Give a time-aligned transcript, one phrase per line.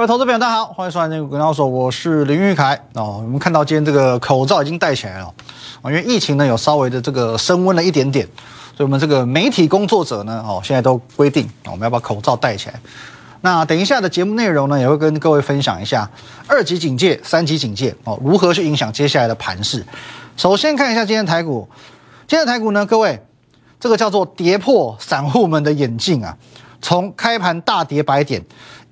[0.00, 3.20] 各位投资朋友，大家好，欢迎收看《这个股票手》，我是林玉凯哦。
[3.22, 5.30] 我们看到今天这个口罩已经戴起来了
[5.82, 8.26] 哦，因为疫情呢有稍微的这个升温了一点点，
[8.74, 12.80] 所以我们这个媒体工作者呢哦，现在都规定我们要把口罩戴起来。
[13.42, 16.10] 那等一下的节目内容呢，也会跟各位分享一下
[16.46, 19.84] 二级警戒、三级警戒哦如何去影响接下来的盘势。
[20.34, 21.68] 首先看一下今天台股，
[22.26, 23.22] 今天的台股呢，各位
[23.78, 26.34] 这个叫做跌破散户们的眼镜啊，
[26.80, 28.42] 从开盘大跌百点，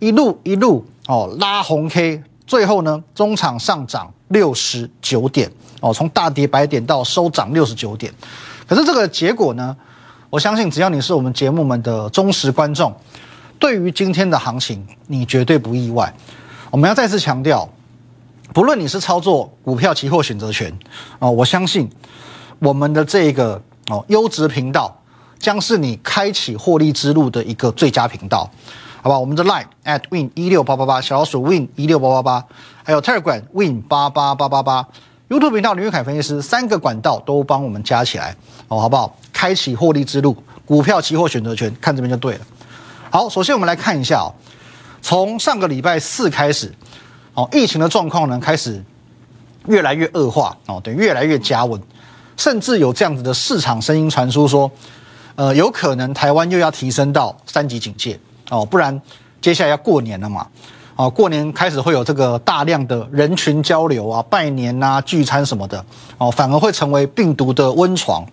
[0.01, 0.85] 一路一路。
[1.09, 5.51] 哦，拉红 K，最后呢，中场上涨六十九点，
[5.81, 8.13] 哦，从大跌百点到收涨六十九点，
[8.67, 9.75] 可是这个结果呢，
[10.29, 12.95] 我相信只要你是我们节目们的忠实观众，
[13.59, 16.15] 对于今天的行情，你绝对不意外。
[16.71, 17.67] 我们要再次强调，
[18.53, 20.71] 不论你是操作股票、期货、选择权，
[21.21, 21.89] 哦，我相信
[22.59, 24.95] 我们的这个哦优质频道，
[25.39, 28.51] 将是你开启获利之路的一个最佳频道。
[29.09, 32.45] 好吧，我们的 line at win 一六八八八，小老鼠 win 一六八八八，
[32.85, 34.87] 还有 Telegram win 八八八八八
[35.31, 38.37] ，YouTube 频道林玉凯分析师三个管道都帮我们加起来
[38.69, 39.17] 哦，好不好？
[39.33, 40.37] 开启获利之路，
[40.67, 42.41] 股票、期货、选择权，看这边就对了。
[43.09, 44.29] 好，首先我们来看一下哦，
[45.01, 46.71] 从上个礼拜四开始，
[47.33, 48.85] 哦，疫情的状况呢开始
[49.69, 51.81] 越来越恶化哦，对，越来越加温，
[52.37, 54.71] 甚至有这样子的市场声音传出说，
[55.37, 58.21] 呃，有可能台湾又要提升到三级警戒。
[58.51, 59.01] 哦，不然
[59.41, 60.47] 接下来要过年了嘛？
[60.97, 65.85] 哦，过年开始会有这个大量的人群交流啊、拜年啊、聚餐什么的，
[66.19, 68.27] 哦，反而会成为病毒的温床。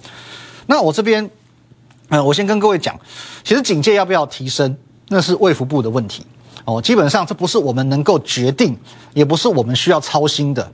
[0.66, 1.30] 那我这边，
[2.10, 3.00] 嗯，我先跟各位讲，
[3.44, 4.76] 其实警戒要不要提升，
[5.10, 6.26] 那是卫福部的问题。
[6.64, 8.76] 哦，基本上这不是我们能够决定，
[9.14, 10.72] 也不是我们需要操心的。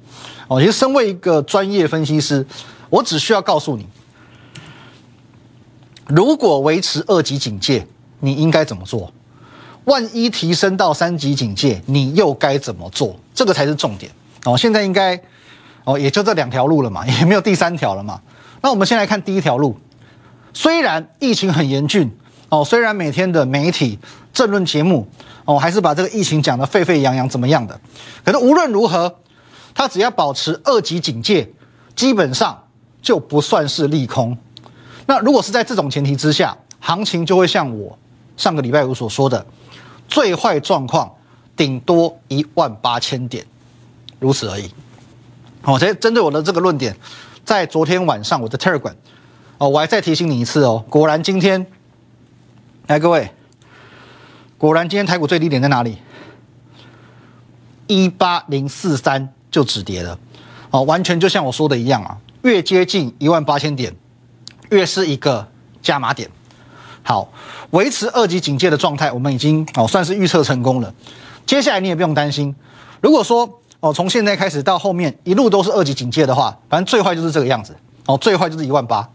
[0.48, 2.46] 哦，其实身为一个专业分析师，
[2.90, 3.86] 我只需要告诉你，
[6.08, 7.86] 如果维持二级警戒，
[8.22, 9.12] 你应该怎么做？
[9.86, 13.16] 万一提升到三级警戒，你又该怎么做？
[13.34, 14.12] 这个才是重点
[14.46, 14.56] 哦。
[14.58, 15.20] 现在应该
[15.84, 18.22] 哦，也就这两条路了嘛，也没有第三条了嘛。
[18.62, 19.76] 那我们先来看第一条路。
[20.54, 22.12] 虽然疫情很严峻
[22.50, 23.98] 哦，虽然每天的媒体
[24.32, 25.08] 政论节目
[25.46, 27.80] 哦，还是把这个疫情讲得沸沸扬扬，怎么样的？
[28.24, 29.16] 可是无论如何，
[29.74, 31.50] 它只要保持二级警戒，
[31.96, 32.62] 基本上
[33.02, 34.38] 就不算是利空。
[35.08, 37.98] 那如果是在这种前提之下，行情就会像我
[38.38, 39.44] 上个礼拜五所说的。
[40.12, 41.10] 最坏状况
[41.56, 43.46] 顶多一万八千点，
[44.20, 44.70] 如此而已。
[45.62, 46.94] 好，这针对我的这个论点，
[47.46, 48.94] 在昨天晚上我的 Telegram
[49.58, 50.84] 哦，我还再提醒你一次哦。
[50.90, 51.66] 果然今天，
[52.88, 53.32] 来各位，
[54.58, 55.98] 果然今天台股最低点在哪里？
[57.88, 60.20] 一八零四三就止跌了。
[60.72, 63.96] 哦，完全就像我说的一样啊，越接近一万八千点，
[64.72, 65.48] 越是一个
[65.82, 66.30] 加码点。
[67.04, 67.28] 好，
[67.72, 70.94] 维持二级警戒的状态，我们已经哦算是预测成功了。
[71.46, 72.56] 接下来你也不用担心，
[73.02, 77.76] 如果说哦从现在开始到后面一路都是二级警戒的话，反正最坏就是这个样子
[78.06, 79.10] 哦，最坏就是一万八。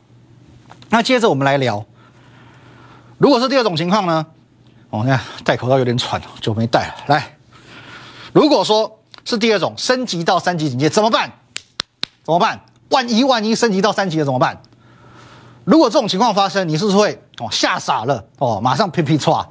[0.91, 1.84] 那接着我们来聊，
[3.19, 4.26] 如果是第二种情况呢？
[4.91, 6.94] 哦，那戴口罩有点喘，就没戴了。
[7.06, 7.36] 来，
[8.32, 11.32] 如果说是第二种升级到三级警戒怎么办？
[12.24, 12.60] 怎么办？
[12.91, 14.60] 万一万一升级到三级了怎么办？
[15.64, 18.60] 如果这种情况发生，你是不是会哦吓傻了哦？
[18.60, 19.44] 马上噼噼唰，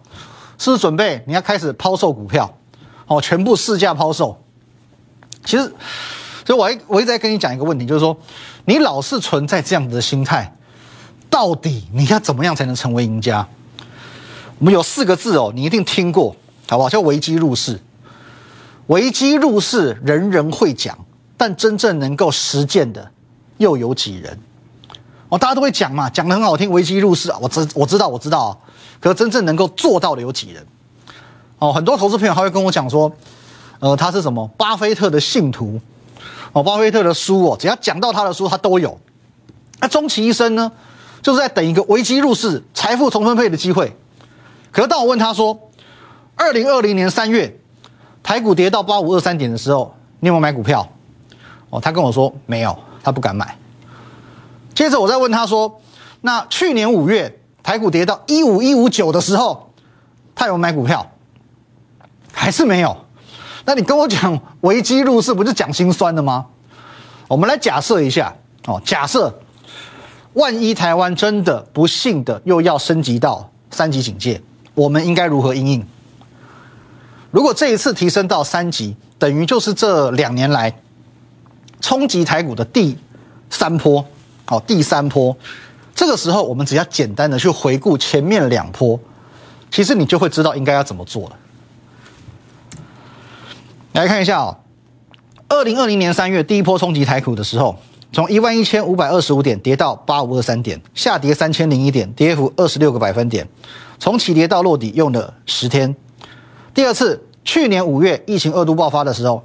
[0.57, 2.51] 是不是准备你要开始抛售股票
[3.07, 3.21] 哦？
[3.21, 4.41] 全部市价抛售。
[5.43, 5.71] 其实，
[6.43, 8.17] 所以我一我一直在跟你讲一个问题，就是说，
[8.65, 10.51] 你老是存在这样子的心态，
[11.29, 13.47] 到底你要怎么样才能成为赢家？
[14.57, 16.35] 我们有四个字哦，你一定听过，
[16.67, 16.89] 好不好？
[16.89, 17.79] 叫危机入市。
[18.87, 20.97] 危机入市，人人会讲，
[21.37, 23.11] 但真正能够实践的
[23.57, 24.39] 又有几人？
[25.29, 28.57] 哦，大家都会讲嘛，讲的很好听，危机入市啊，我知我知道我知道啊，
[28.99, 30.65] 可真正能够做到的有几人？
[31.57, 33.11] 哦，很多投资朋友还会跟我讲说，
[33.79, 35.79] 呃，他是什么巴菲特的信徒，
[36.53, 38.97] 哦，巴菲特的书哦，只要讲到他的书，他都有。
[39.79, 40.71] 那终其一生呢，
[41.21, 43.95] 就是在等一个危机入市、财富重分配的机会。
[44.71, 45.57] 可是当我问他说，
[46.35, 47.57] 二零二零年三月
[48.21, 50.87] 台股跌到八五二三点的时候，你有没有买股票？
[51.69, 53.57] 哦，他跟我说没有，他不敢买。
[54.75, 55.79] 接着我再问他说
[56.21, 59.71] ：“那去年五月台股跌到一五一五九的时候，
[60.35, 61.09] 他有买股票，
[62.33, 62.95] 还是没有？
[63.63, 66.45] 那你跟我讲危机入市，不是讲心酸的吗？
[67.29, 68.35] 我们来假设一下
[68.67, 69.33] 哦，假设
[70.33, 74.41] 万一台湾真的不幸的又要升级到三级警戒，
[74.73, 75.87] 我们应该如何应应？
[77.31, 80.77] 如果这一次提升到三级，等于就是这两年来
[81.79, 82.97] 冲击台股的第
[83.49, 84.05] 三波。”
[84.45, 85.35] 好，第三波，
[85.95, 88.99] 这个时候我们只要简单的去回顾前面两波，
[89.71, 91.35] 其实你就会知道应该要怎么做了。
[93.93, 94.57] 来看一下哦，
[95.49, 97.75] 二零二零年三月第一波冲击台股的时候，
[98.11, 103.47] 从一万一千五百二十五点跌到八五二三点，下跌三千零一点，跌幅二十六个百分点。
[103.97, 105.95] 从起跌到落底用了十天。
[106.73, 109.41] 第二次，去年五月疫情二度爆发的时候，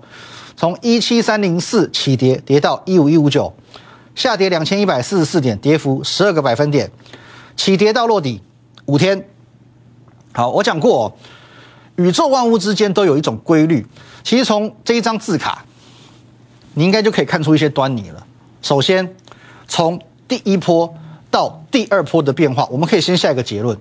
[0.57, 3.53] 从一七三零四起跌，跌到一五一五九，
[4.21, 6.91] 下跌两千一百四十四点，跌幅十二个百分点。
[7.57, 8.43] 起跌到落底
[8.85, 9.27] 五天。
[10.35, 11.17] 好，我讲过，
[11.97, 13.87] 宇宙万物之间都有一种规律。
[14.23, 15.65] 其实从这一张字卡，
[16.75, 18.27] 你应该就可以看出一些端倪了。
[18.61, 19.17] 首先，
[19.67, 20.95] 从第一波
[21.31, 23.75] 到第二波的变化，我们可以先下一个结论。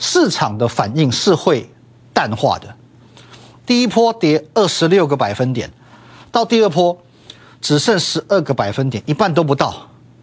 [0.00, 1.70] 市场的反应是会
[2.12, 2.74] 淡化的。
[3.64, 5.70] 第一波跌二十六个百分点，
[6.32, 6.98] 到第二波
[7.64, 9.74] 只剩十二个百分点，一半都不到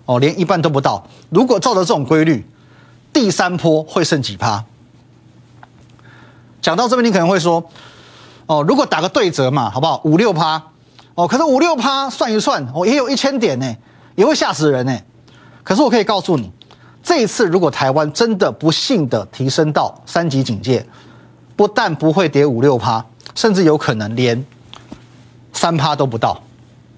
[0.06, 1.04] 哦，连一半都不到。
[1.32, 2.46] 如果照着这种规律，
[3.12, 4.64] 第三波会剩几趴？
[6.62, 7.68] 讲到这边，你可能会说，
[8.46, 10.00] 哦，如果打个对折嘛，好不好？
[10.06, 10.62] 五六趴
[11.16, 13.76] 哦，可是五六趴算一算，哦，也有一千点呢，
[14.16, 14.96] 也会吓死人呢。
[15.64, 16.52] 可是我可以告诉你。
[17.02, 20.86] 这一次，如果台湾真的不幸的提升到三级警戒，
[21.56, 23.04] 不但不会跌五六趴，
[23.34, 24.46] 甚至有可能连
[25.52, 26.40] 三趴都不到，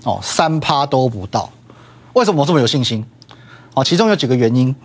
[0.03, 1.49] 哦，三趴都不到。
[2.13, 3.05] 为什么我这么有信心？
[3.73, 4.75] 哦，其中有几个原因。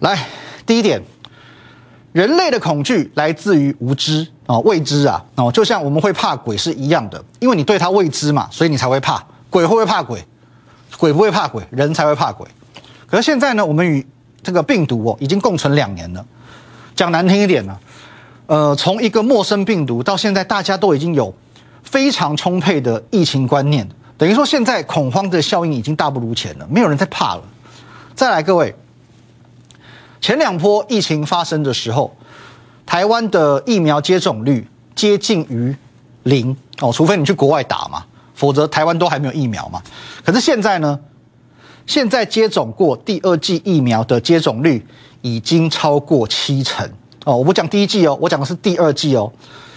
[0.00, 0.26] 来，
[0.66, 1.02] 第一点，
[2.12, 9.24] 人类的恐惧来自于无知哦，未知啊，哦，就像我们会怕鬼是一样的，因为你对它未知嘛，所以你才会怕。
[9.48, 10.24] 鬼会不会怕鬼？
[10.98, 12.46] 鬼不会怕鬼，人才会怕鬼。
[13.06, 14.06] 可是现在呢，我们与
[14.42, 16.24] 这个病毒哦已经共存两年了。
[16.94, 17.76] 讲难听一点呢，
[18.46, 21.34] 呃，从一个陌生病毒到现在，大家都已经有
[21.92, 23.86] 非常充沛的疫情观念，
[24.16, 27.42] 等于说现在恐慌的效应已经大不如前了，没有人在怕了。
[28.14, 28.74] 再来，各位，
[30.18, 32.16] 前两波疫情发生的时候，
[32.86, 35.76] 台湾的疫苗接种率接近于
[36.22, 38.02] 零哦，除非你去国外打嘛，
[38.34, 39.82] 否则台湾都还没有疫苗嘛。
[40.24, 40.98] 可是现在呢？
[41.84, 44.86] 现在接种过第二剂疫苗的接种率
[45.20, 46.88] 已经超过七成
[47.26, 49.30] 哦，我不讲第一剂哦，我讲的是第二剂哦，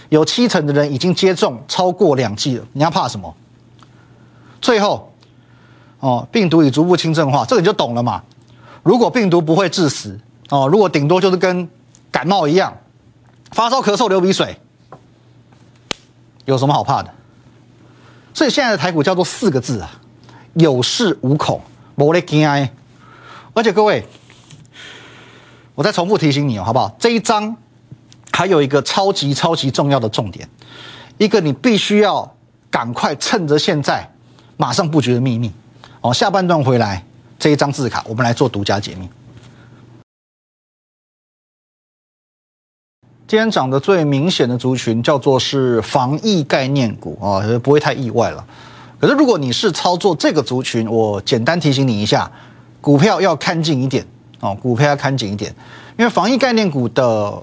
[0.08, 3.34] 有七成的人已经接种超过两剂了，你要怕什么？
[4.60, 5.12] 最后，
[6.00, 8.22] 哦，病毒已逐步轻症化，这个你就懂了嘛。
[8.82, 10.18] 如果病毒不会致死
[10.50, 11.68] 哦，如果顶多就是跟
[12.10, 12.76] 感冒一样，
[13.52, 14.58] 发烧、咳嗽、流鼻水，
[16.44, 17.12] 有什么好怕的？
[18.32, 19.90] 所以现在的台股叫做四个字啊，
[20.54, 21.60] 有恃无恐。
[21.98, 22.70] 没得惊哎！
[23.54, 24.06] 而且各位，
[25.74, 26.94] 我再重复提醒你哦，好不好？
[26.98, 27.56] 这一章
[28.36, 30.46] 还有一个超级超级重要的重点，
[31.16, 32.30] 一个你必须要
[32.70, 34.06] 赶快趁着现在
[34.58, 35.50] 马上布局的秘密
[36.02, 36.12] 哦。
[36.12, 37.02] 下半段回来
[37.38, 39.08] 这一张字卡，我们来做独家解密。
[43.26, 48.46] 今天涨得最明显的族群叫做是防疫概念股啊，不会太意外了。
[49.00, 52.30] 可是，如果你是操作这个族群，我简单提醒你一下，
[52.82, 54.06] 股票要看紧一点
[54.40, 55.50] 哦，股票要看紧一点，
[55.96, 57.42] 因为防疫概念股的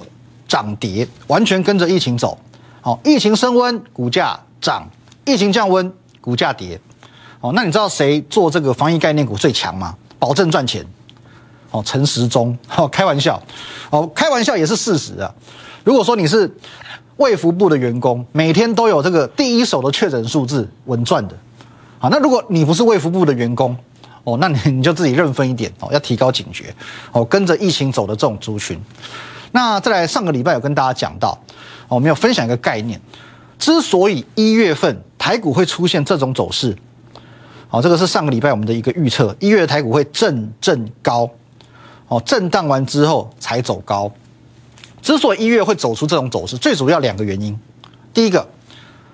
[0.53, 2.37] 涨跌完全跟着疫情走。
[2.83, 4.83] 哦，疫情升温，股价涨；
[5.25, 5.91] 疫情降温，
[6.21, 6.79] 股价跌。
[7.41, 9.95] 哦，那你知道谁做这个防疫概念股最强吗？
[10.19, 10.85] 保证赚钱。
[11.71, 13.41] 哦，陈时中，哦，开玩笑，
[13.89, 15.33] 哦，开玩笑也是事实啊。
[15.83, 16.55] 如果说你是
[17.17, 21.35] 卫福部的员工，每天都有这个第一手的确诊数字，稳赚的。
[21.97, 23.75] 好，那如果你不是卫福部的员工，
[24.23, 26.71] 哦，那你你就自己认分一点哦，要提高警觉
[27.11, 28.79] 哦，跟着疫情走的这种族群。
[29.55, 31.37] 那再来，上个礼拜有跟大家讲到，
[31.87, 32.99] 我们要分享一个概念，
[33.59, 36.75] 之所以一月份台股会出现这种走势，
[37.67, 41.29] 好，这个是上个礼拜我们的一个预测，一月台股会震震高，
[42.07, 44.11] 哦，震荡完之后才走高。
[45.03, 47.55] 之所以一月会走出这种走势，最主要两个原因，
[48.11, 48.47] 第一个，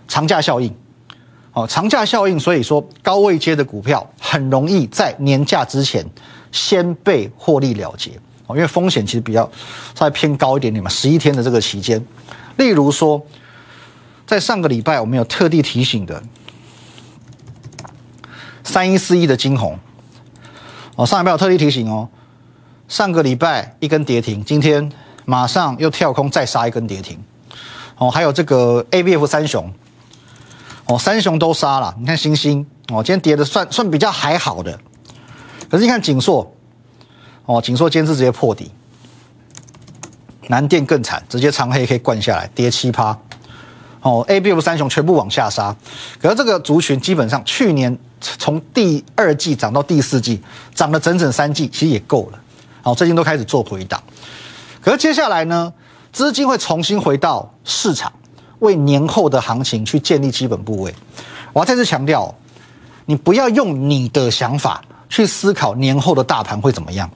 [0.07, 0.73] 长假效应。
[1.51, 6.05] 哦，长假效应，所以说高位接的股票很容易在年假之前
[6.51, 8.11] 先被获利了结，
[8.55, 9.49] 因为风险其实比较
[9.95, 12.03] 稍微偏高一点点嘛，十一天的这个期间。
[12.57, 13.21] 例如说，
[14.25, 16.21] 在上个礼拜我们有特地提醒的
[18.63, 19.77] 三一四一的金红
[20.95, 22.09] 哦，上礼拜有特地提醒哦，
[22.87, 24.91] 上个礼拜一根跌停，今天
[25.25, 27.17] 马上又跳空再杀一根跌停
[27.97, 29.71] 哦，还有这个 A B F 三雄。
[30.85, 34.79] 哦，三雄都杀了，你看星星哦，今天跌的算算比较还好的，
[35.69, 36.51] 可是你看锦硕，
[37.49, 38.69] 哦，锦硕今天是直接破底，
[40.49, 43.17] 南电更惨，直接长黑可以灌下来，跌七趴，
[44.01, 45.75] 哦，A、B、F 三雄全部往下杀，
[46.21, 50.39] 可是这个族群基本上去年从第二季涨到第四季，
[50.75, 52.39] 涨了整整三季，其实也够了，
[52.83, 53.99] 好，最近都开始做回档，
[54.79, 55.73] 可是接下来呢，
[56.13, 58.13] 资金会重新回到市场。
[58.59, 60.93] 为年后的行情去建立基本部位。
[61.53, 62.35] 我要再次强调，
[63.05, 67.09] 你不要用你的想法去思考年后的大盘会怎么样。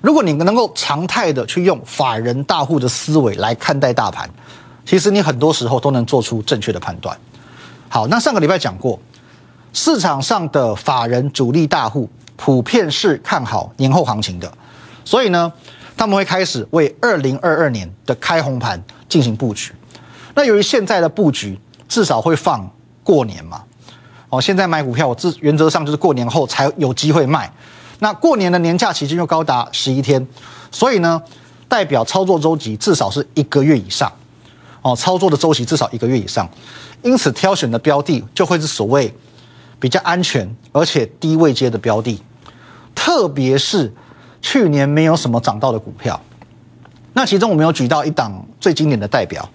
[0.00, 4.28] 如果你们能够常态的去用法人大户的思维来看待大盘，
[4.84, 7.16] 其实你很多时候都能做出正确的判断。
[7.88, 8.98] 好，那上个礼拜讲过，
[9.72, 14.50] 市场上的法人主力大户普遍是看好年后行情的，
[15.04, 15.52] 所以呢，
[15.96, 19.72] 他们会开始为二零二二年的开红盘进行布局。
[20.34, 22.70] 那由于现在的布局至少会放
[23.02, 23.64] 过年嘛，
[24.28, 27.50] 哦，现在买股票，我自原则上就是过年后才有机会卖。
[28.00, 30.24] 那过年的年假期间又高达十一天，
[30.70, 31.20] 所以呢，
[31.66, 34.12] 代表操作周期至少是一个月以上，
[34.82, 36.48] 哦，操作的周期至少一个月以上，
[37.02, 39.12] 因此挑选的标的就会是所谓
[39.80, 42.22] 比较安全而且低位阶的标的，
[42.94, 43.92] 特别是
[44.40, 46.20] 去年没有什么涨到的股票。
[47.14, 49.48] 那其中我们有举到一档最经典的代表，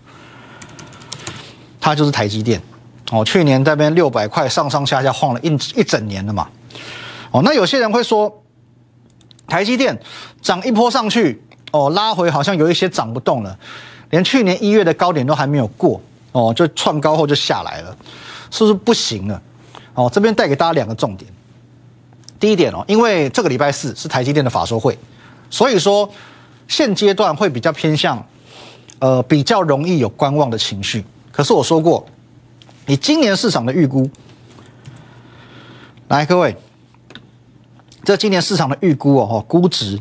[1.80, 2.62] 它就是台积电，
[3.12, 6.50] 哦，去年那边六百块上上下下晃了一一整年了嘛。
[7.34, 8.32] 哦，那有些人会说，
[9.48, 10.00] 台积电
[10.40, 13.58] 涨一波上去，哦，拉回好像有一些涨不动了，
[14.12, 16.00] 连去年一月的高点都还没有过，
[16.32, 17.98] 哦，就创高后就下来了，
[18.52, 19.42] 是不是不行了？
[19.96, 21.32] 哦，这边带给大家两个重点。
[22.40, 24.96] 第一点哦，因为这个礼拜四是台积电的法说会，
[25.50, 26.08] 所以说
[26.68, 28.24] 现阶段会比较偏向，
[29.00, 31.04] 呃，比较容易有观望的情绪。
[31.32, 32.06] 可是我说过，
[32.86, 34.08] 以今年市场的预估，
[36.10, 36.56] 来各位。
[38.04, 39.98] 这今年市场的预估哦，估值，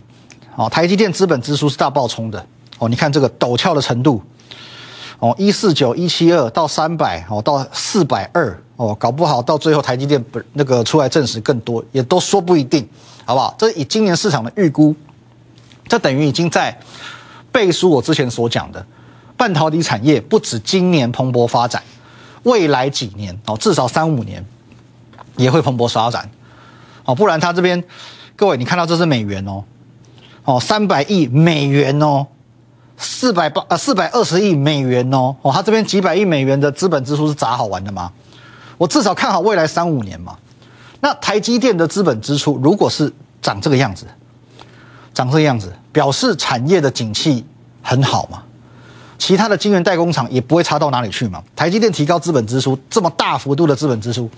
[0.56, 2.47] 哦，台积电资本支出是大爆冲的
[2.78, 4.21] 哦，你看这个陡峭的程度，
[5.21, 12.88] 哦，一四九一七二到三百哦，到四百二哦，搞不好到最后台积电不那个出来证实更多，也都说不一定，
[13.25, 13.54] 好不好？
[13.56, 14.92] 这以今年市场的预估，
[15.87, 16.76] 这等于已经在
[17.52, 18.85] 背书我之前所讲的，
[19.37, 21.80] 半导体产业不止今年蓬勃发展，
[22.42, 24.44] 未来几年哦，至少三五年
[25.37, 26.28] 也会蓬勃发展。
[27.04, 27.82] 哦，不然他这边，
[28.37, 29.64] 各位，你看到这是美元哦，
[30.44, 32.26] 哦，三百亿美元哦，
[32.97, 38.11] 四百八呃四百二十亿美元哦，哦，他这边几百亿美元的资本支出是砸好玩的吗？
[38.78, 40.37] 我至少看好未来三五年嘛。
[41.00, 44.06] 那台积电的资本支出如果是长这个样子，
[45.12, 47.44] 长这个样子，表示产业的景气
[47.82, 48.42] 很好嘛？
[49.18, 51.42] 其他的晶圆代工厂也不会差到哪里去嘛？
[51.54, 54.28] 台积电提高资本支出这么大幅度的资本支出。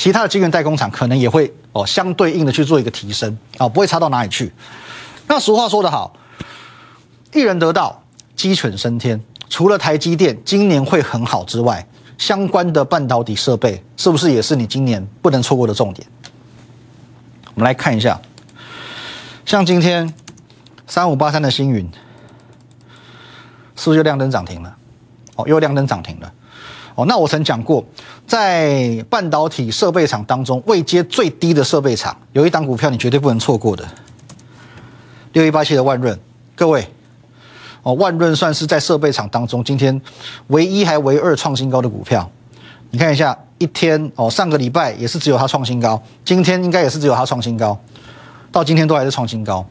[0.00, 4.50] 其他的晶圆代工厂可能也会哦相对应的去做一个提升啊，不会差到哪里去。
[5.26, 6.10] 那俗话说得好，
[7.34, 8.02] 一人得道，
[8.34, 9.22] 鸡犬升天。
[9.50, 16.08] 除了台积电今年会很好之外，相关的半导体设备是不是也是你今年不能错过的重点？
[17.52, 18.18] 我们来看一下，
[19.44, 20.14] 像今天
[20.86, 21.86] 三五八三的星云，
[23.76, 24.74] 是不是就亮灯涨停了？
[25.36, 26.32] 哦，又亮灯涨停了。
[27.06, 27.84] 那我曾讲过，
[28.26, 33.84] 在半导体设备厂当中，位阶最低的设备厂，有一档股票你绝对不能错过的，
[35.32, 36.18] 六一八七的万润，
[36.56, 36.86] 各位，
[37.82, 40.00] 哦，万润算是在设备厂当中今天
[40.48, 42.30] 唯一还唯二创新高的股票，
[42.90, 47.78] 你看一下，一天哦，上个礼拜也是只有它创新高，今天应该也是只有它创新高，
[48.50, 49.64] 到今天都还是创新高。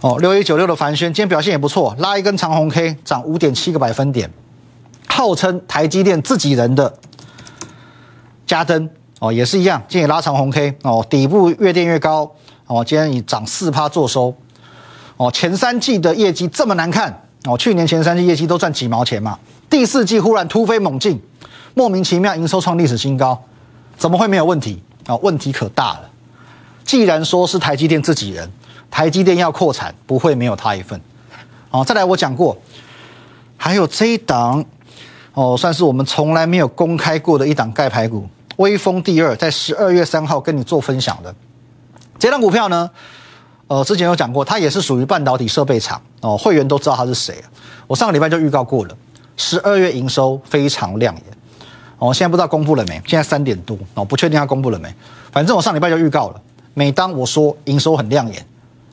[0.00, 4.28] 哦，六一九六的凡轩今天表现也不错，拉一根长红 K，涨五点七个百分点。
[5.12, 6.90] 号称台积电自己人的
[8.46, 8.88] 加登
[9.20, 12.34] 哦，也是一样，今天拉长红 K 哦，底部越垫越高
[12.66, 14.34] 哦，今天以涨四趴做收
[15.18, 19.38] 哦，前三季的业绩这么难看哦，去年前三季业绩都赚几毛钱嘛，
[19.68, 21.20] 第四季忽然突飞猛进，
[21.74, 23.38] 莫名其妙营收创历史新高，
[23.98, 25.14] 怎么会没有问题啊？
[25.16, 26.10] 问题可大了。
[26.84, 28.50] 既然说是台积电自己人，
[28.90, 30.98] 台积电要扩产不会没有他一份
[31.70, 31.84] 哦。
[31.84, 32.56] 再来，我讲过，
[33.58, 34.64] 还有这一档。
[35.34, 41.34] 哦，算是我们从来没有公开过的一档盖牌股，威风第二，在十二月三号跟你做分享的
[42.18, 42.90] 这档股票呢，
[43.66, 47.34] 呃，之前有讲过，它也是属于半导体设备厂哦，会员都知道它是谁。
[47.86, 48.94] 我上个礼拜就预告过了，
[49.38, 51.24] 十二月营收非常亮眼。
[51.98, 53.00] 哦，现在不知道公布了没？
[53.06, 54.94] 现在三点多哦，不确定它公布了没。
[55.30, 56.40] 反正我上礼拜就预告了，
[56.74, 58.46] 每当我说营收很亮眼，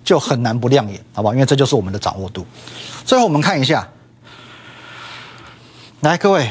[0.06, 1.34] 就很难不亮眼，好不好？
[1.34, 2.46] 因为这就是我们的掌握度。
[3.04, 3.86] 最后我们看一下。
[6.02, 6.50] 来，各位，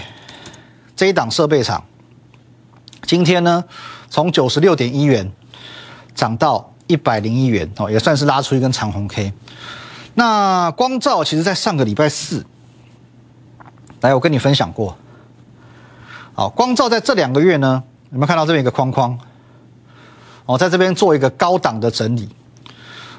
[0.94, 1.82] 这一档设备厂，
[3.06, 3.64] 今天呢，
[4.10, 5.32] 从九十六点一元
[6.14, 9.32] 涨到一百零一元哦，也算是拉出一根长红 K。
[10.12, 12.44] 那光照其实在上个礼拜四，
[14.02, 14.98] 来我跟你分享过，
[16.34, 19.18] 好，光照在这两个月呢，有没有看到这边一个框框？
[20.44, 22.28] 哦，在这边做一个高档的整理，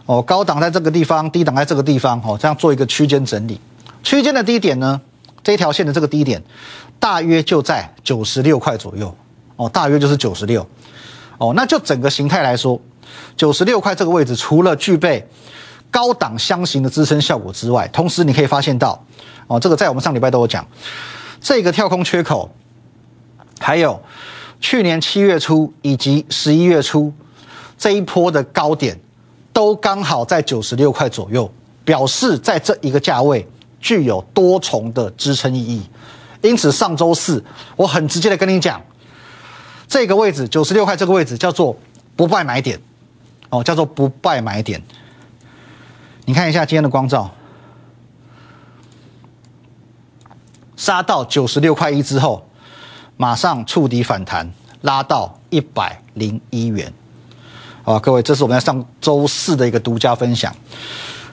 [0.05, 3.59] 哦，高档在这个地方，低档在这个地方，哦，这样做一个区间整理，
[4.03, 5.01] 区间的低点呢？
[5.43, 6.41] 这条线的这个低点，
[6.99, 9.15] 大约就在九十六块左右
[9.55, 10.67] 哦，大约就是九十六
[11.37, 11.53] 哦。
[11.55, 12.79] 那就整个形态来说，
[13.35, 15.25] 九十六块这个位置，除了具备
[15.89, 19.03] 高档箱型的支撑效果之外，同时你可以发现到
[19.47, 20.65] 哦，这个在我们上礼拜都有讲，
[21.39, 22.49] 这个跳空缺口，
[23.59, 23.99] 还有
[24.59, 27.11] 去年七月初以及十一月初
[27.77, 28.99] 这一波的高点，
[29.53, 31.49] 都刚好在九十六块左右，
[31.85, 33.47] 表示在这一个价位。
[33.79, 35.83] 具有多重的支撑意义，
[36.41, 37.43] 因此上周四
[37.75, 38.81] 我很直接的跟你讲，
[39.87, 41.77] 这个位置九十六块这个位置叫做
[42.15, 42.79] 不败买点，
[43.49, 44.81] 哦，叫做不败买点。
[46.25, 47.31] 你看一下今天的光照，
[50.75, 52.45] 杀到九十六块一之后，
[53.17, 56.93] 马上触底反弹，拉到一百零一元。
[57.83, 60.55] 好，各位，这是我们在上周四的一个独家分享，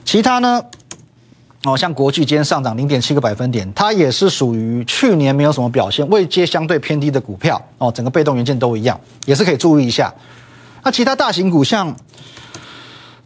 [0.03, 0.63] 其他呢？
[1.63, 7.91] 哦，像国巨今天上涨零点七个百分点，它也是属于去年没有什么表现、未接相对偏低的股票哦。
[7.91, 10.13] 整个被动元件都一样，也是可以注意一下。
[10.83, 11.93] 那其他大型股像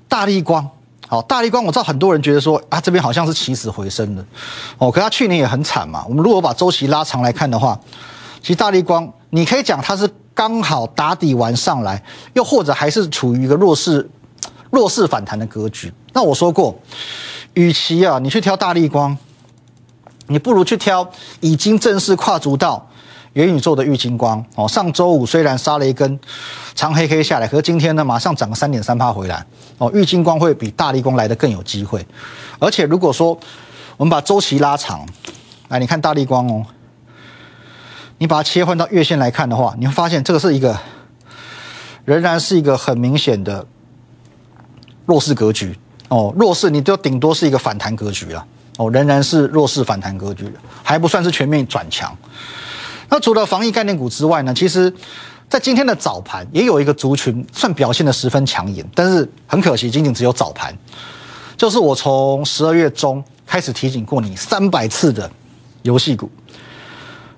[0.07, 0.67] 大力光，
[1.07, 4.25] 好，大力光我知道很多人觉得说啊，这边好像是起死回生的
[4.77, 6.03] 哦，可它去年也很惨嘛。
[6.07, 7.77] 我们如果把周期拉长来看的话，
[8.41, 12.01] 其实大力光你可以讲它是刚好打底完上来，
[12.33, 14.09] 又或者还是处于一个弱势
[14.71, 15.93] 弱势反弹的格局。
[16.13, 16.75] 那我说过。
[17.53, 19.17] 与其啊，你去挑大力光，
[20.27, 22.87] 你不如去挑已经正式跨足到
[23.33, 24.67] 元宇宙的玉金光哦。
[24.67, 26.19] 上周五虽然杀了一根
[26.75, 29.45] 长黑黑下来，可是今天呢，马上涨个三点三趴回来
[29.77, 29.91] 哦。
[29.93, 32.05] 玉金光会比大力光来的更有机会，
[32.59, 33.37] 而且如果说
[33.97, 35.05] 我们把周期拉长，
[35.67, 36.65] 来你看大力光哦，
[38.17, 40.79] 你把它切换到月线来看的话，你会发现这个是一个
[42.05, 43.65] 仍然是一个很明显的
[45.05, 45.77] 弱势格局。
[46.11, 50.45] 哦，弱势你就顶多是一个反弹格局了，哦，仍然是弱势反弹格局，
[50.83, 52.13] 还不算是全面转强。
[53.07, 54.93] 那除了防疫概念股之外呢，其实，
[55.49, 60.77] 在今天的早盘也有一个族群算表现的十分抢眼，但是很可惜，仅仅只有早盘，
[61.55, 65.31] 就是我从十二月中开始提醒过你三百次的
[65.83, 66.29] 游戏股，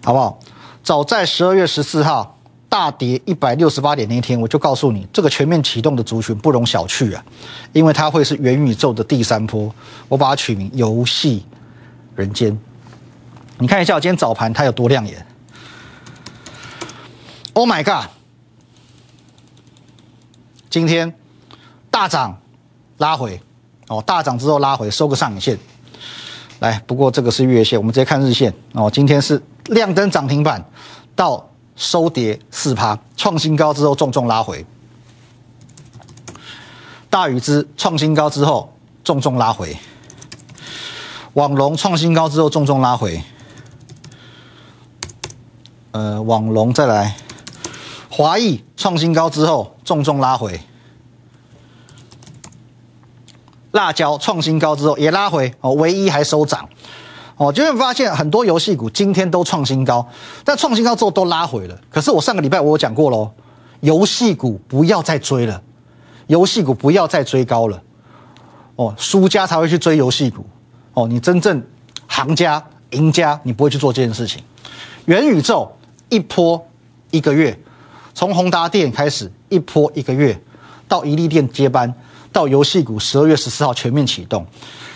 [0.04, 0.40] 好不好？
[0.82, 2.36] 早在十二月十四号。
[2.74, 7.24] 大跌一百六十八点那一天，我就告诉你，这个全面启动的族群不容小觑啊，
[7.72, 9.72] 因为它会是元宇宙的第三波。
[10.10, 11.46] 我把它取名“游戏
[12.16, 12.60] 人间”。
[13.60, 15.24] 你看一下我今天早盘它有多亮眼
[17.54, 18.10] ！Oh my god！
[20.72, 21.14] 今天
[21.92, 22.36] 大涨
[22.98, 23.40] 拉回
[23.88, 25.56] 哦，大涨之后拉回收个上影线。
[26.58, 28.90] 来，不过这个是月线，我们直接看日线哦。
[28.92, 30.66] 今天是亮灯涨停板
[31.16, 31.48] 到。
[31.76, 34.66] 收跌四趴，创新高之后重重拉回。
[37.10, 39.78] 大禹之创新高之后重重拉回，
[41.34, 43.22] 网龙创新高之后重重拉回。
[45.92, 47.16] 呃，网龙再来，
[48.10, 50.60] 华谊创新高之后重重拉回。
[53.72, 56.68] 辣椒创新高之后也拉回，哦，唯一还收涨。
[57.36, 60.08] 哦，就会发现很多游戏股今天都创新高，
[60.44, 61.80] 但创新高之后都拉回了。
[61.90, 63.32] 可是我上个礼拜我有讲过喽，
[63.82, 65.62] 游戏股不要再追了，
[66.28, 67.82] 游戏股不要再追高了。
[68.76, 70.46] 哦，输家才会去追游戏股。
[70.94, 71.62] 哦，你真正
[72.08, 74.42] 行家、赢家，你不会去做这件事情。
[75.06, 75.72] 元宇宙
[76.10, 76.64] 一波
[77.12, 77.58] 一个月，
[78.14, 80.40] 从宏达电开始一波一个月，
[80.88, 81.92] 到一利电接班，
[82.34, 84.46] 到游戏股十二月十四号全面启动。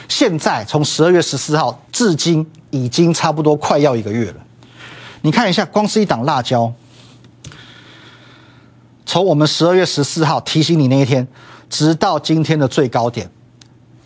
[0.09, 4.35] 现在从十二月十四号至今，已经差不多快要一个月了。
[5.21, 6.71] 你看一下，光是一档辣椒，
[9.05, 11.27] 从我们十二月十四号提醒你那一天，
[11.69, 13.29] 直到今天的最高点，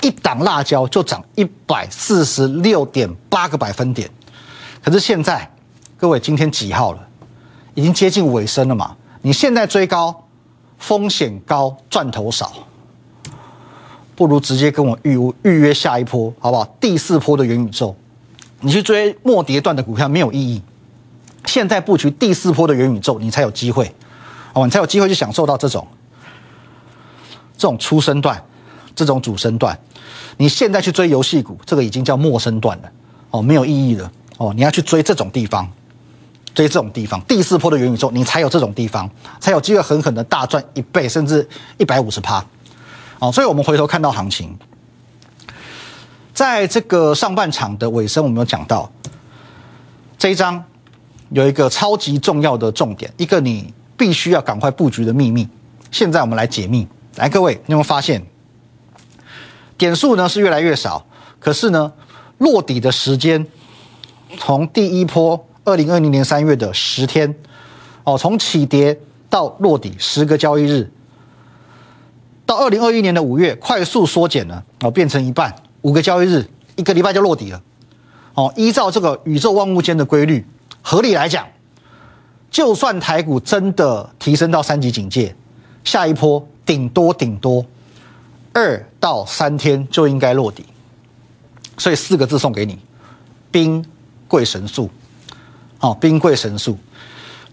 [0.02, 4.10] 一档辣椒就涨一百四十六点八个百分点。
[4.84, 5.50] 可是现在，
[5.98, 7.08] 各位今天几号了？
[7.76, 8.96] 已经接近尾声了嘛？
[9.22, 10.28] 你现在追高，
[10.80, 12.52] 风险高，赚头少。
[14.16, 16.66] 不如直接跟我预预约下一波，好不好？
[16.80, 17.96] 第四波的元宇宙，
[18.60, 20.62] 你去追末跌段的股票没有意义。
[21.46, 23.92] 现在布局第四波的元宇宙，你才有机会，
[24.54, 25.88] 哦，你才有机会去享受到这种
[27.58, 28.40] 这种初升段，
[28.96, 29.78] 这种主升段。
[30.38, 32.92] 你现在去追游戏股，这个已经叫末升段了，
[33.32, 35.68] 哦，没有意义了，哦，你要去追这种地方，
[36.54, 41.48] 追这种地方，第四波的元宇宙，你才有这种地方，才有机会狠狠的大赚一倍，甚至
[41.78, 42.46] 一百五十趴。
[43.22, 44.58] 哦，所以我们回头看到行情，
[46.34, 48.92] 在这个上半场的尾声，我们有讲到
[50.18, 50.64] 这一章
[51.30, 55.48] 有一个超级重要的重点，一个你必须要赶快布局的秘密。
[55.92, 56.88] 现在我们来解密。
[57.18, 58.26] 来，各位，你有没有发现
[59.78, 61.06] 点数呢是越来越少，
[61.40, 61.94] 可是呢
[62.40, 63.46] 落底的时间
[64.40, 67.36] 从第一波二零二零年三月的十天，
[68.04, 70.92] 哦，从起跌到落底十个交易日，
[72.52, 77.62] 到二零二一年的五月快速缩减了，哦，变成一半，五个交易日，一个礼拜就落底了。
[78.34, 80.46] 哦，依照这个宇宙万物间的规律，
[80.82, 81.48] 合理来讲，
[82.50, 85.34] 就算台股真的提升到三级警戒，
[85.86, 87.66] 下一波顶多顶多
[88.52, 90.66] 二到三天就应该落底。
[91.78, 92.78] 所以四个字送给你：
[93.50, 93.82] 兵
[94.28, 94.90] 贵神速。
[95.80, 96.78] 哦，兵贵神速。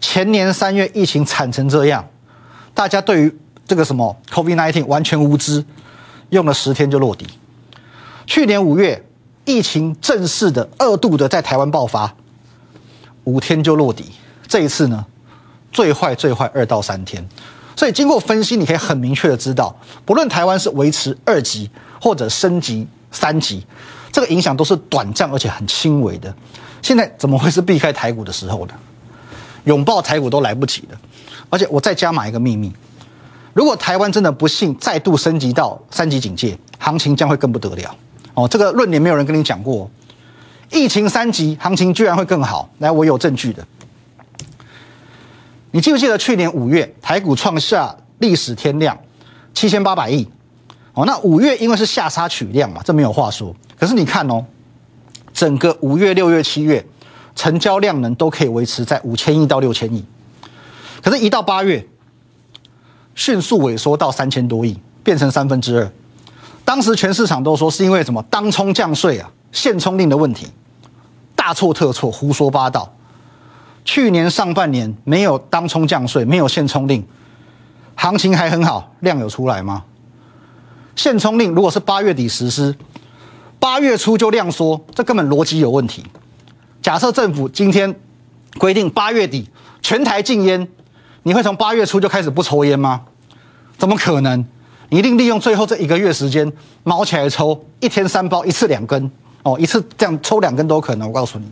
[0.01, 2.05] 前年三月疫情惨成这样，
[2.75, 5.65] 大家对于这个什么 COVID-19 完全无知，
[6.31, 7.29] 用了十天就落底。
[8.27, 9.05] 去年五月。
[9.45, 12.15] 疫情正式的二度的在台湾爆发，
[13.25, 14.05] 五天就落底。
[14.47, 15.07] 这一次呢，
[15.73, 17.27] 最坏最坏二到三天。
[17.75, 23.67] 所以经过分析，你可以很明确的知道，不论台湾是维持二级或者升级三级，
[24.13, 26.35] 这个影响都是短暂而且很轻微的。
[26.83, 28.75] 现在怎么会是避开台股的时候呢？
[29.65, 31.01] 拥抱台股都来不及了。
[31.49, 32.71] 而且我再加码一个秘密：
[33.59, 37.93] 如果台湾真的不幸再度升级到三级警戒，行情将会更不得了。
[38.35, 39.91] 哦，这个论点没有人跟你讲过，
[40.71, 42.71] 疫情三级，行情居然会更好。
[42.79, 43.67] 来，我有证据的。
[45.73, 48.97] 你记不记得去年五月台股创下历史天量
[49.53, 50.25] 七千八百亿？
[50.95, 53.53] 哦，那五月因为是下杀取量嘛，这没有话说。
[53.77, 54.45] 可是你看哦，
[55.35, 56.87] 整个五月、六月、七月
[57.35, 60.05] 成交量能都可以维持在五千亿到六千亿，
[61.03, 61.85] 可是，一到八月
[63.19, 65.91] 迅速萎缩到三千多亿，变成三分之二。
[66.65, 70.47] 当时全市场都说是因为什么当冲降税啊、限冲令的问题，
[71.35, 72.95] 大错特错，胡说八道。
[73.85, 77.05] 去年上半年没有当冲降税，没有限冲令，
[77.97, 79.83] 行情还很好，量有出来吗？
[80.95, 82.73] 限冲令如果是八月底实施，
[83.59, 86.07] 八月初就量缩，这根本逻辑有问题。
[86.81, 87.93] 假设政府今天
[88.59, 89.51] 规定八月底
[89.83, 90.69] 全台禁烟，
[91.25, 93.03] 你会从八月初就开始不抽烟吗？
[93.79, 94.45] 怎么可能？
[94.91, 96.51] 你一定利用最后这一个月时间，
[96.83, 99.11] 毛起来抽，一天三包，一次两根，
[99.43, 101.07] 哦，一次这样抽两根都可能。
[101.07, 101.45] 我告诉你，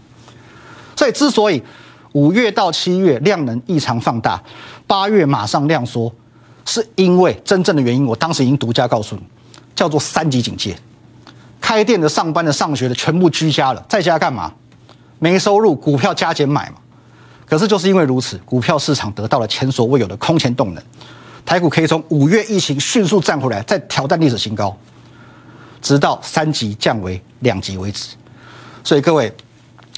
[0.97, 1.63] 所以之所以
[2.13, 4.43] 五月到七月量能异常放大，
[4.87, 6.11] 八月马上量缩，
[6.65, 9.23] 是因为真正的原因，我当时已经独家告诉你，
[9.75, 10.75] 叫做三级警戒，
[11.61, 14.51] 开店的、上班的、上学的全部居家了，在家干嘛？
[15.19, 16.77] 没收入，股票加减买嘛。
[17.45, 20.83] 可是就是因为如此，股票市场得到了前所未有的空前动能。
[21.47, 24.77] 台股可以从五月疫情迅速站回来，再挑战历史新高，
[25.81, 28.09] 直到三级降为两级为止。
[28.83, 29.33] 所以各位，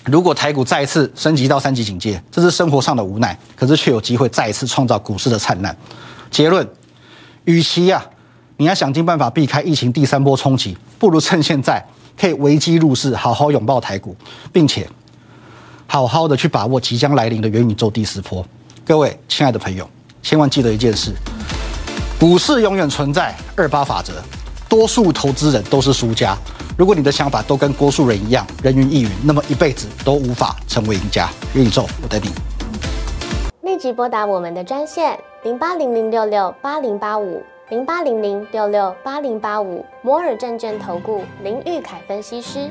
[0.05, 5.75] 如果台股再一次升级到三级警戒，这是生活上的无奈，可是却有机会再一次创造股市的灿烂。
[6.31, 6.69] 结论：
[7.45, 8.05] 与其呀，
[8.59, 11.83] 你要想尽办法避开疫情第三波冲击，不如趁现在
[12.19, 14.15] 可以危机入市，好好拥抱台股，
[14.53, 14.87] 并且
[15.87, 18.47] 好好的去把握即将来临的元宇宙第四波。
[18.85, 19.89] 各位亲爱的朋友，
[20.23, 21.13] 千万记得一件事。
[22.19, 24.13] 股市永远存在二八法则，
[24.69, 26.37] 多数投资人都是输家。
[26.77, 31.29] 如果你的想法都跟多数人一样人云亦云，那么一辈子都无法成为赢家。
[31.55, 32.31] 元宇宙，我等你。
[33.63, 42.71] 立即拨打我们的专线零八零零六六八零八五零八零零六六八零八五摩尔证券投顾林玉凯分析师。